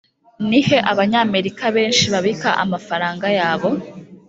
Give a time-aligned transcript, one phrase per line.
[0.49, 3.69] ni he abanyamerika benshi babika amafaranga yabo?